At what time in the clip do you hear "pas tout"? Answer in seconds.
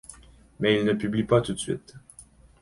1.25-1.53